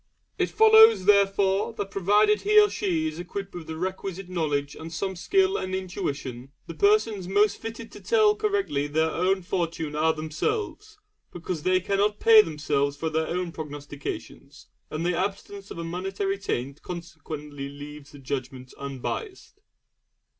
[0.39, 4.91] It follows, therefore, that provided he or she is equipped with the requisite knowledge and
[4.91, 10.11] some skill and intuition, the persons most fitted to tell correctly their own fortune are
[10.11, 10.97] themselves;
[11.31, 16.39] because they cannot pay themselves for their own prognostications, and the absence of a monetary
[16.39, 19.61] taint consequently leaves the judgment unbiased.